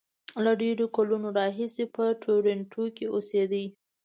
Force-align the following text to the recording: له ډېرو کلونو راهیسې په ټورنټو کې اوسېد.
له 0.43 0.51
ډېرو 0.61 0.85
کلونو 0.95 1.27
راهیسې 1.39 1.83
په 1.95 2.03
ټورنټو 2.23 2.83
کې 2.95 3.05
اوسېد. 3.15 3.53